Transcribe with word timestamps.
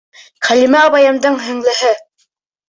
Хәлимә 0.47 0.79
апайымдың 0.85 1.37
һеңлеһе. 1.49 1.93